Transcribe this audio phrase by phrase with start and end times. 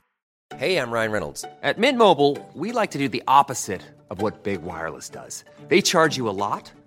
[0.55, 1.43] Hey, I'm Ryan Reynolds.
[1.61, 5.43] At Mint Mobile, we like to do the opposite of what Big Wireless does.
[5.67, 6.71] They charge you a lot,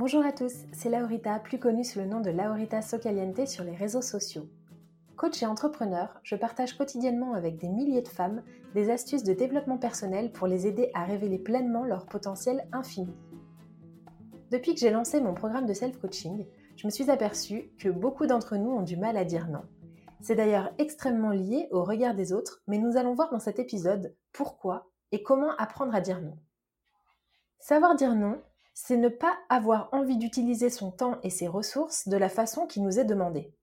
[0.00, 3.74] Bonjour à tous, c'est Laurita, plus connue sous le nom de Laurita Socaliente sur les
[3.74, 4.48] réseaux sociaux.
[5.14, 9.76] Coach et entrepreneur, je partage quotidiennement avec des milliers de femmes des astuces de développement
[9.76, 13.12] personnel pour les aider à révéler pleinement leur potentiel infini.
[14.50, 16.46] Depuis que j'ai lancé mon programme de self-coaching,
[16.78, 19.64] je me suis aperçue que beaucoup d'entre nous ont du mal à dire non.
[20.22, 24.16] C'est d'ailleurs extrêmement lié au regard des autres, mais nous allons voir dans cet épisode
[24.32, 26.38] pourquoi et comment apprendre à dire non.
[27.58, 28.40] Savoir dire non,
[28.74, 32.80] c'est ne pas avoir envie d'utiliser son temps et ses ressources de la façon qui
[32.80, 33.54] nous est demandée.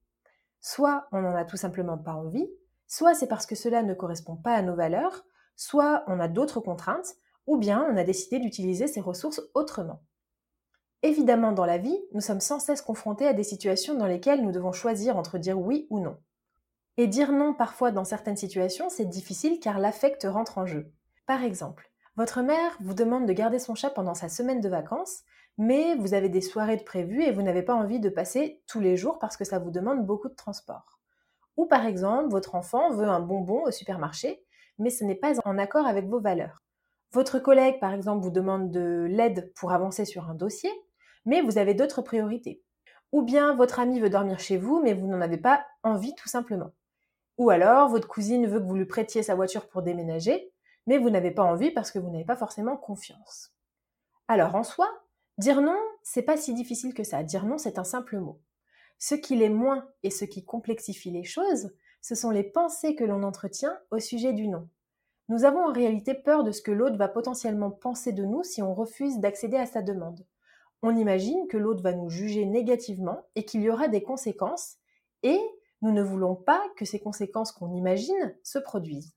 [0.59, 2.49] Soit on n'en a tout simplement pas envie,
[2.87, 6.59] soit c'est parce que cela ne correspond pas à nos valeurs, soit on a d'autres
[6.59, 7.15] contraintes,
[7.45, 10.01] ou bien on a décidé d'utiliser ces ressources autrement.
[11.03, 14.51] Évidemment, dans la vie, nous sommes sans cesse confrontés à des situations dans lesquelles nous
[14.51, 16.17] devons choisir entre dire oui ou non.
[16.97, 20.91] Et dire non parfois dans certaines situations, c'est difficile car l'affect rentre en jeu.
[21.27, 25.21] Par exemple, votre mère vous demande de garder son chat pendant sa semaine de vacances,
[25.59, 28.79] mais vous avez des soirées de prévues et vous n'avez pas envie de passer tous
[28.79, 30.99] les jours parce que ça vous demande beaucoup de transport.
[31.57, 34.43] Ou par exemple, votre enfant veut un bonbon au supermarché,
[34.79, 36.63] mais ce n'est pas en accord avec vos valeurs.
[37.13, 40.71] Votre collègue, par exemple, vous demande de l'aide pour avancer sur un dossier,
[41.25, 42.63] mais vous avez d'autres priorités.
[43.11, 46.29] Ou bien votre ami veut dormir chez vous, mais vous n'en avez pas envie tout
[46.29, 46.73] simplement.
[47.37, 50.51] Ou alors votre cousine veut que vous lui prêtiez sa voiture pour déménager,
[50.87, 53.53] mais vous n'avez pas envie parce que vous n'avez pas forcément confiance.
[54.27, 54.89] Alors en soi,
[55.37, 57.21] Dire non, c'est pas si difficile que ça.
[57.21, 58.41] Dire non, c'est un simple mot.
[58.97, 63.03] Ce qui l'est moins et ce qui complexifie les choses, ce sont les pensées que
[63.03, 64.67] l'on entretient au sujet du non.
[65.29, 68.63] Nous avons en réalité peur de ce que l'autre va potentiellement penser de nous si
[68.63, 70.25] on refuse d'accéder à sa demande.
[70.81, 74.77] On imagine que l'autre va nous juger négativement et qu'il y aura des conséquences,
[75.21, 75.39] et
[75.83, 79.16] nous ne voulons pas que ces conséquences qu'on imagine se produisent.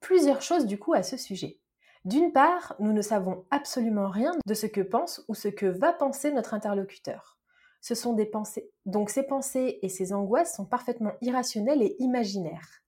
[0.00, 1.60] Plusieurs choses du coup à ce sujet.
[2.04, 5.92] D'une part, nous ne savons absolument rien de ce que pense ou ce que va
[5.92, 7.36] penser notre interlocuteur.
[7.80, 8.70] Ce sont des pensées.
[8.84, 12.82] Donc ces pensées et ces angoisses sont parfaitement irrationnelles et imaginaires.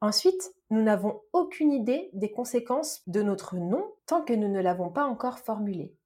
[0.00, 4.90] Ensuite, nous n'avons aucune idée des conséquences de notre non tant que nous ne l'avons
[4.90, 5.96] pas encore formulé.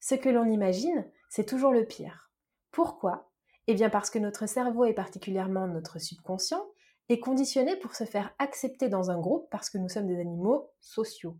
[0.00, 2.30] Ce que l'on imagine, c'est toujours le pire.
[2.70, 3.30] Pourquoi?
[3.66, 6.66] Eh bien parce que notre cerveau et particulièrement notre subconscient
[7.08, 10.70] est conditionné pour se faire accepter dans un groupe parce que nous sommes des animaux
[10.80, 11.36] sociaux.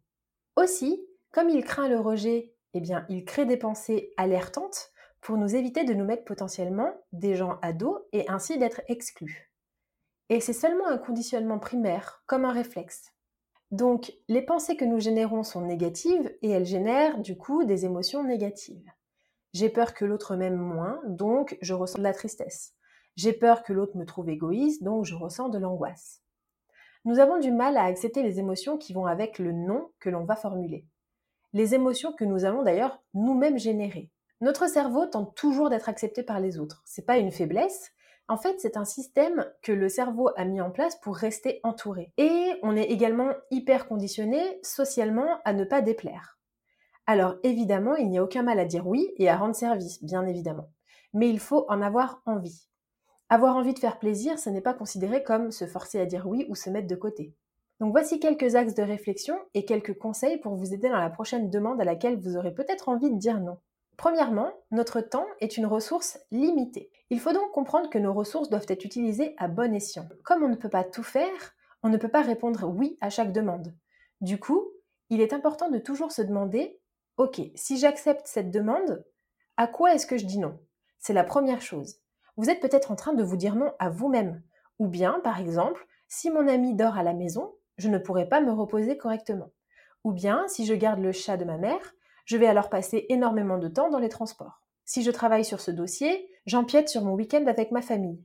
[0.56, 5.56] Aussi, comme il craint le rejet, eh bien, il crée des pensées alertantes pour nous
[5.56, 9.50] éviter de nous mettre potentiellement des gens à dos et ainsi d'être exclus.
[10.28, 13.12] Et c'est seulement un conditionnement primaire, comme un réflexe.
[13.70, 18.22] Donc, les pensées que nous générons sont négatives et elles génèrent du coup des émotions
[18.22, 18.90] négatives.
[19.52, 22.74] J'ai peur que l'autre m'aime moins, donc je ressens de la tristesse.
[23.16, 26.22] J'ai peur que l'autre me trouve égoïste, donc je ressens de l'angoisse.
[27.05, 30.25] Nous avons du mal à accepter les émotions qui vont avec le non que l'on
[30.25, 30.87] va formuler.
[31.52, 34.11] Les émotions que nous allons d'ailleurs nous-mêmes générer.
[34.40, 36.82] Notre cerveau tente toujours d'être accepté par les autres.
[36.84, 37.93] C'est pas une faiblesse.
[38.26, 42.12] En fait, c'est un système que le cerveau a mis en place pour rester entouré.
[42.17, 46.38] Et on est également hyper conditionné socialement à ne pas déplaire.
[47.06, 50.26] Alors évidemment, il n'y a aucun mal à dire oui et à rendre service, bien
[50.26, 50.70] évidemment.
[51.12, 52.67] Mais il faut en avoir envie.
[53.29, 56.47] Avoir envie de faire plaisir, ce n'est pas considéré comme se forcer à dire oui
[56.49, 57.35] ou se mettre de côté.
[57.81, 61.50] Donc voici quelques axes de réflexion et quelques conseils pour vous aider dans la prochaine
[61.50, 63.59] demande à laquelle vous aurez peut-être envie de dire non.
[63.97, 66.91] Premièrement, notre temps est une ressource limitée.
[67.11, 70.09] Il faut donc comprendre que nos ressources doivent être utilisées à bon escient.
[70.25, 73.32] Comme on ne peut pas tout faire, on ne peut pas répondre oui à chaque
[73.32, 73.75] demande.
[74.20, 74.69] Du coup,
[75.11, 76.81] il est important de toujours se demander,
[77.19, 79.05] OK, si j'accepte cette demande,
[79.56, 80.59] à quoi est-ce que je dis non?
[80.99, 81.99] C'est la première chose.
[82.36, 84.42] Vous êtes peut-être en train de vous dire non à vous-même.
[84.78, 88.40] Ou bien, par exemple, si mon ami dort à la maison, je ne pourrai pas
[88.40, 89.50] me reposer correctement.
[90.02, 91.94] Ou bien, si je garde le chat de ma mère,
[92.25, 94.60] je vais alors passer énormément de temps dans les transports.
[94.84, 98.22] Si je travaille sur ce dossier, j'empiète sur mon week-end avec ma famille.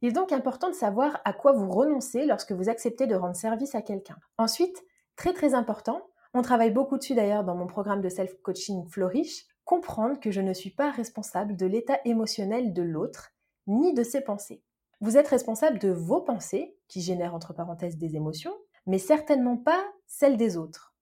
[0.00, 3.36] Il est donc important de savoir à quoi vous renoncez lorsque vous acceptez de rendre
[3.36, 4.16] service à quelqu'un.
[4.36, 4.84] Ensuite,
[5.16, 6.02] très très important,
[6.34, 10.52] on travaille beaucoup dessus d'ailleurs dans mon programme de self-coaching Flourish, comprendre que je ne
[10.52, 13.30] suis pas responsable de l'état émotionnel de l'autre,
[13.66, 14.62] ni de ses pensées.
[15.00, 18.54] Vous êtes responsable de vos pensées, qui génèrent entre parenthèses des émotions,
[18.86, 20.94] mais certainement pas celles des autres.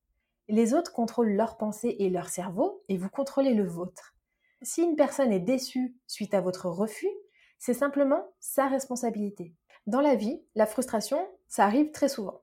[0.49, 4.15] Les autres contrôlent leurs pensées et leur cerveau, et vous contrôlez le vôtre.
[4.63, 7.11] Si une personne est déçue suite à votre refus,
[7.59, 9.55] c'est simplement sa responsabilité.
[9.87, 12.43] Dans la vie, la frustration, ça arrive très souvent.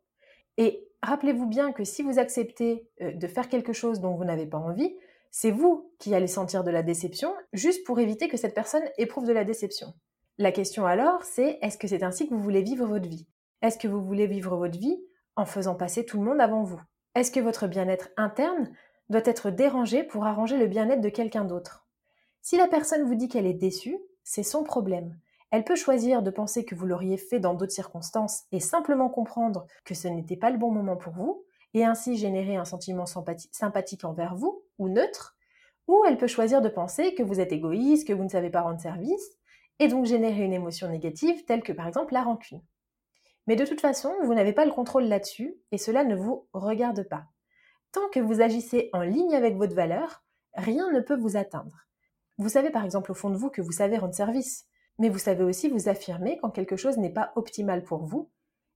[0.58, 4.48] Et rappelez-vous bien que si vous acceptez euh, de faire quelque chose dont vous n'avez
[4.48, 4.96] pas envie,
[5.32, 9.26] c'est vous qui allez sentir de la déception, juste pour éviter que cette personne éprouve
[9.26, 9.94] de la déception.
[10.40, 13.26] La question alors, c'est est-ce que c'est ainsi que vous voulez vivre votre vie?
[13.64, 15.02] Est-ce que vous voulez vivre votre vie
[15.36, 16.80] en faisant passer tout le monde avant vous?
[17.16, 18.70] Est-ce que votre bien-être interne
[19.10, 21.88] doit être dérangé pour arranger le bien-être de quelqu'un d'autre?
[22.44, 25.18] Si la personne vous dit qu'elle est déçue, c'est son problème.
[25.50, 29.66] Elle peut choisir de penser que vous l'auriez fait dans d'autres circonstances et simplement comprendre
[29.86, 34.06] que ce n'était pas le bon moment pour vous, et ainsi générer un sentiment sympathique
[34.06, 35.36] envers vous, ou neutre,
[35.88, 38.62] ou elle peut choisir de penser que vous êtes égoïste, que vous ne savez pas
[38.62, 39.37] rendre service,
[39.80, 42.64] et donc générer une émotion négative telle que par exemple la rancune.
[43.48, 47.08] Mais de toute façon, vous n'avez pas le contrôle là-dessus, et cela ne vous regarde
[47.08, 47.26] pas.
[47.94, 51.88] Tant que vous agissez en ligne avec votre valeur, rien ne peut vous atteindre.
[52.38, 54.68] Vous savez par exemple au fond de vous que vous savez rendre service,
[55.00, 58.30] mais vous savez aussi vous affirmer quand quelque chose n'est pas optimal pour vous,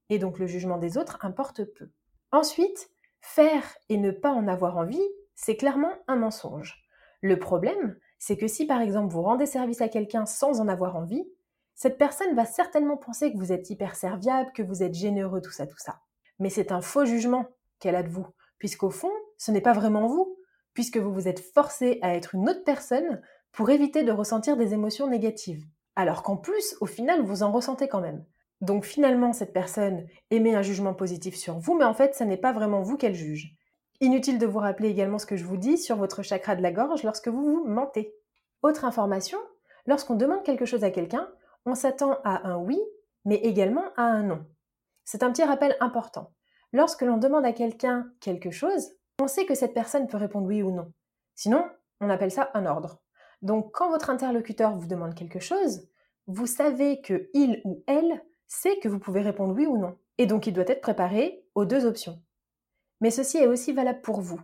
[0.08, 1.90] et donc le jugement des autres importe peu.
[2.32, 2.90] Ensuite,
[3.20, 6.82] faire et ne pas en avoir envie, c'est clairement un mensonge.
[7.20, 10.94] Le problème, c'est que si par exemple vous rendez service à quelqu'un sans en avoir
[10.94, 11.28] envie,
[11.74, 15.50] cette personne va certainement penser que vous êtes hyper serviable, que vous êtes généreux, tout
[15.50, 15.98] ça, tout ça.
[16.38, 17.46] Mais c'est un faux jugement
[17.80, 18.24] qu'elle a de vous,
[18.58, 20.36] puisqu'au fond, ce n'est pas vraiment vous,
[20.72, 23.20] puisque vous vous êtes forcé à être une autre personne
[23.50, 25.66] pour éviter de ressentir des émotions négatives.
[25.96, 28.24] Alors qu'en plus, au final, vous en ressentez quand même.
[28.60, 32.36] Donc finalement, cette personne émet un jugement positif sur vous, mais en fait, ce n'est
[32.36, 33.56] pas vraiment vous qu'elle juge.
[34.02, 36.72] Inutile de vous rappeler également ce que je vous dis sur votre chakra de la
[36.72, 38.12] gorge lorsque vous vous mentez.
[38.62, 39.38] Autre information,
[39.86, 41.30] lorsqu'on demande quelque chose à quelqu'un,
[41.66, 42.80] on s'attend à un oui,
[43.24, 44.44] mais également à un non.
[45.04, 46.32] C'est un petit rappel important.
[46.72, 48.90] Lorsque l'on demande à quelqu'un quelque chose,
[49.20, 50.92] on sait que cette personne peut répondre oui ou non.
[51.36, 51.64] Sinon,
[52.00, 53.00] on appelle ça un ordre.
[53.40, 55.88] Donc quand votre interlocuteur vous demande quelque chose,
[56.26, 59.96] vous savez que il ou elle sait que vous pouvez répondre oui ou non.
[60.18, 62.20] Et donc il doit être préparé aux deux options.
[63.02, 64.40] Mais ceci est aussi valable pour vous.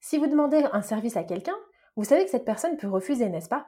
[0.00, 1.56] Si vous demandez un service à quelqu'un,
[1.96, 3.66] vous savez que cette personne peut refuser, n'est-ce pas?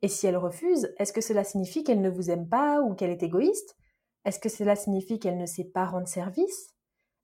[0.00, 3.10] Et si elle refuse, est-ce que cela signifie qu'elle ne vous aime pas ou qu'elle
[3.10, 3.76] est égoïste?
[4.24, 6.74] Est-ce que cela signifie qu'elle ne sait pas rendre service?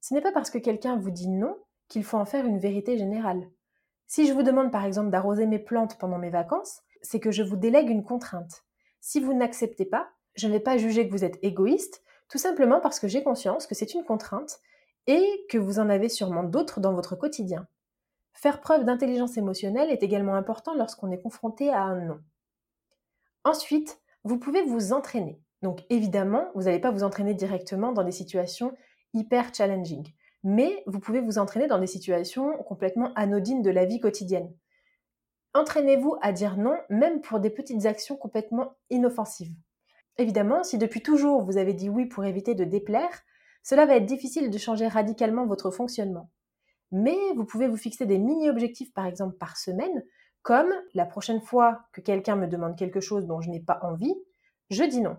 [0.01, 2.95] Ce n'est pas parce que quelqu'un vous dit non qu'il faut en faire une vérité
[2.95, 3.49] générale.
[4.05, 7.41] Si je vous demande par exemple d'arroser mes plantes pendant mes vacances, c'est que je
[7.41, 8.63] vous délègue une contrainte.
[9.01, 12.81] Si vous n'acceptez pas, je ne vais pas juger que vous êtes égoïste, tout simplement
[12.81, 14.59] parce que j'ai conscience que c'est une contrainte
[15.07, 17.67] et que vous en avez sûrement d'autres dans votre quotidien.
[18.33, 22.19] Faire preuve d'intelligence émotionnelle est également important lorsqu'on est confronté à un non.
[23.43, 25.39] Ensuite, vous pouvez vous entraîner.
[25.61, 28.75] Donc évidemment, vous n'allez pas vous entraîner directement dans des situations
[29.13, 30.11] hyper challenging
[30.45, 34.53] mais vous pouvez vous entraîner dans des situations complètement anodines de la vie quotidienne.
[35.55, 39.55] Entraînez-vous à dire non, même pour des petites actions complètement inoffensives.
[40.17, 43.23] Évidemment, si depuis toujours vous avez dit oui pour éviter de déplaire,
[43.65, 46.29] cela va être difficile de changer radicalement votre fonctionnement.
[46.91, 50.03] Mais vous pouvez vous fixer des mini-objectifs par exemple par semaine,
[50.43, 54.13] comme la prochaine fois que quelqu'un me demande quelque chose dont je n'ai pas envie,
[54.69, 55.17] je dis non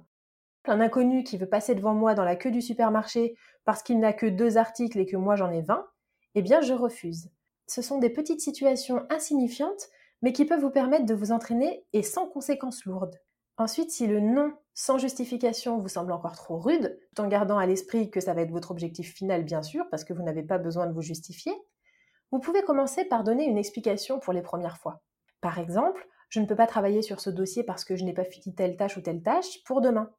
[0.69, 4.12] un inconnu qui veut passer devant moi dans la queue du supermarché parce qu'il n'a
[4.12, 5.87] que deux articles et que moi j'en ai 20,
[6.35, 7.31] eh bien je refuse.
[7.69, 9.88] Ce sont des petites situations insignifiantes,
[10.23, 13.21] mais qui peuvent vous permettre de vous entraîner et sans conséquences lourdes.
[13.58, 17.64] Ensuite, si le non sans justification vous semble encore trop rude, tout en gardant à
[17.64, 20.58] l'esprit que ça va être votre objectif final bien sûr, parce que vous n'avez pas
[20.58, 21.54] besoin de vous justifier,
[22.30, 25.00] vous pouvez commencer par donner une explication pour les premières fois.
[25.40, 28.25] Par exemple, je ne peux pas travailler sur ce dossier parce que je n'ai pas
[28.25, 30.10] fini telle tâche ou telle tâche pour demain.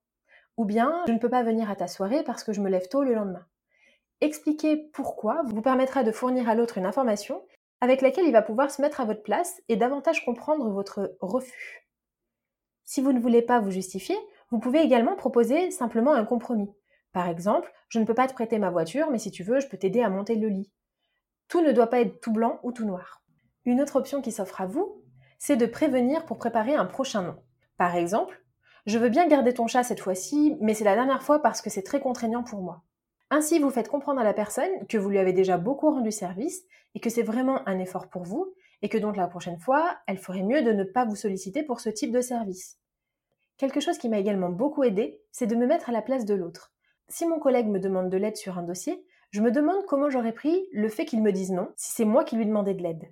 [0.56, 2.88] Ou bien, je ne peux pas venir à ta soirée parce que je me lève
[2.88, 3.46] tôt le lendemain.
[4.22, 7.46] Expliquer pourquoi vous permettra de fournir à l'autre une information
[7.82, 11.87] avec laquelle il va pouvoir se mettre à votre place et davantage comprendre votre refus.
[12.89, 14.15] Si vous ne voulez pas vous justifier,
[14.50, 16.72] vous pouvez également proposer simplement un compromis.
[17.12, 19.67] Par exemple, je ne peux pas te prêter ma voiture, mais si tu veux, je
[19.67, 20.72] peux t'aider à monter le lit.
[21.50, 23.22] Tout ne doit pas être tout blanc ou tout noir.
[23.65, 25.03] Une autre option qui s'offre à vous,
[25.38, 27.36] c'est de prévenir pour préparer un prochain nom.
[27.75, 28.41] Par exemple,
[28.86, 31.70] je veux bien garder ton chat cette fois-ci, mais c'est la dernière fois parce que
[31.70, 32.84] c'est très contraignant pour moi.
[33.29, 36.63] Ainsi, vous faites comprendre à la personne que vous lui avez déjà beaucoup rendu service
[36.96, 40.18] et que c'est vraiment un effort pour vous et que donc la prochaine fois, elle
[40.18, 42.78] ferait mieux de ne pas vous solliciter pour ce type de service.
[43.58, 46.36] Quelque chose qui m'a également beaucoup aidé, c'est de me mettre à la place de
[46.36, 46.72] l'autre.
[47.10, 50.34] Si mon collègue me demande de l'aide sur un dossier, je me demande comment j'aurais
[50.34, 53.12] pris le fait qu'il me dise non si c'est moi qui lui demandais de l'aide.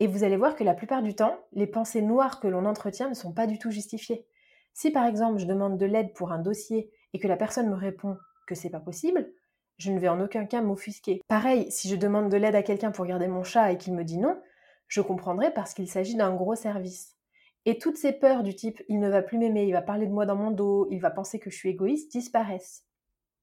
[0.00, 3.08] Et vous allez voir que la plupart du temps, les pensées noires que l'on entretient
[3.08, 4.26] ne sont pas du tout justifiées.
[4.72, 7.76] Si par exemple je demande de l'aide pour un dossier et que la personne me
[7.76, 9.30] répond que c'est pas possible,
[9.78, 11.20] je ne vais en aucun cas m'offusquer.
[11.28, 14.04] Pareil, si je demande de l'aide à quelqu'un pour garder mon chat et qu'il me
[14.04, 14.40] dit non,
[14.88, 17.16] je comprendrai parce qu'il s'agit d'un gros service.
[17.64, 20.12] Et toutes ces peurs du type il ne va plus m'aimer, il va parler de
[20.12, 22.84] moi dans mon dos, il va penser que je suis égoïste disparaissent.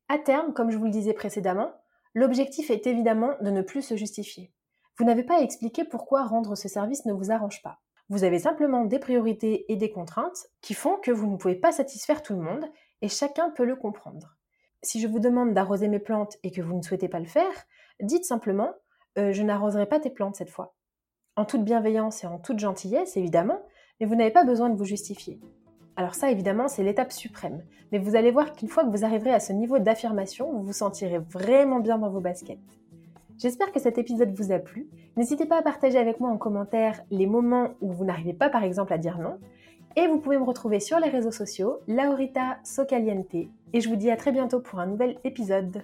[0.08, 1.74] À terme, comme je vous le disais précédemment,
[2.14, 4.52] l'objectif est évidemment de ne plus se justifier.
[4.98, 7.80] Vous n'avez pas à expliquer pourquoi rendre ce service ne vous arrange pas.
[8.10, 11.72] Vous avez simplement des priorités et des contraintes qui font que vous ne pouvez pas
[11.72, 12.66] satisfaire tout le monde
[13.02, 14.38] et chacun peut le comprendre
[14.84, 17.66] si je vous demande d'arroser mes plantes et que vous ne souhaitez pas le faire,
[18.02, 18.74] dites simplement
[19.18, 20.76] euh, je n'arroserai pas tes plantes cette fois.
[21.36, 23.60] En toute bienveillance et en toute gentillesse, évidemment,
[24.00, 25.40] mais vous n'avez pas besoin de vous justifier.
[25.96, 27.64] Alors ça, évidemment, c'est l'étape suprême.
[27.92, 30.74] Mais vous allez voir qu'une fois que vous arriverez à ce niveau d'affirmation, vous vous
[30.74, 32.60] sentirez vraiment bien dans vos baskets.
[33.40, 34.88] J'espère que cet épisode vous a plu.
[35.18, 38.64] N'hésitez pas à partager avec moi en commentaire les moments où vous n'arrivez pas par
[38.64, 39.40] exemple à dire non.
[39.96, 43.34] Et vous pouvez me retrouver sur les réseaux sociaux, Laurita Socaliente.
[43.74, 45.84] Et je vous dis à très bientôt pour un nouvel épisode.